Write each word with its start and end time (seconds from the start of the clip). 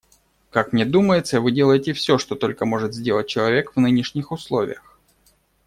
Как 0.49 0.73
мне 0.73 0.83
думается, 0.83 1.41
вы 1.41 1.51
делаете 1.51 1.93
все, 1.93 2.17
что 2.17 2.33
только 2.33 2.65
может 2.65 2.91
сделать 2.95 3.27
человек 3.27 3.75
в 3.75 3.79
нынешних 3.79 4.31
условиях. 4.31 4.97